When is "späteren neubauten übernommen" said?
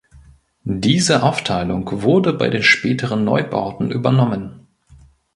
2.63-4.65